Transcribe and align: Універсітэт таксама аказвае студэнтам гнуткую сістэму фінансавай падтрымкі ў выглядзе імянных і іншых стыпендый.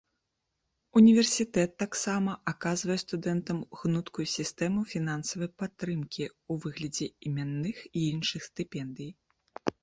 Універсітэт 0.99 1.73
таксама 1.83 2.31
аказвае 2.51 2.95
студэнтам 3.03 3.57
гнуткую 3.81 4.25
сістэму 4.37 4.79
фінансавай 4.95 5.49
падтрымкі 5.65 6.23
ў 6.31 6.53
выглядзе 6.65 7.07
імянных 7.31 7.77
і 7.97 8.05
іншых 8.15 8.41
стыпендый. 8.49 9.09